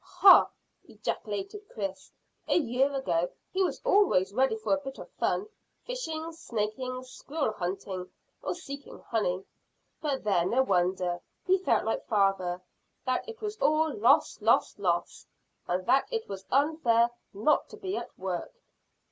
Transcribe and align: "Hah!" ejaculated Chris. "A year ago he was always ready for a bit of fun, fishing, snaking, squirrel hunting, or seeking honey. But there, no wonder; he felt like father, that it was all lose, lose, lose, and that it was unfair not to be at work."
"Hah!" 0.03 0.49
ejaculated 0.85 1.69
Chris. 1.69 2.11
"A 2.47 2.57
year 2.57 2.91
ago 2.91 3.29
he 3.51 3.61
was 3.61 3.79
always 3.85 4.33
ready 4.33 4.55
for 4.57 4.73
a 4.73 4.79
bit 4.81 4.97
of 4.97 5.11
fun, 5.11 5.47
fishing, 5.85 6.31
snaking, 6.31 7.03
squirrel 7.03 7.51
hunting, 7.53 8.09
or 8.41 8.55
seeking 8.55 8.97
honey. 9.01 9.45
But 10.01 10.23
there, 10.23 10.43
no 10.43 10.63
wonder; 10.63 11.19
he 11.45 11.59
felt 11.59 11.85
like 11.85 12.07
father, 12.07 12.63
that 13.05 13.29
it 13.29 13.41
was 13.41 13.57
all 13.59 13.93
lose, 13.93 14.39
lose, 14.41 14.73
lose, 14.79 15.27
and 15.67 15.85
that 15.85 16.07
it 16.11 16.27
was 16.27 16.45
unfair 16.49 17.11
not 17.31 17.69
to 17.69 17.77
be 17.77 17.95
at 17.95 18.09
work." 18.17 18.53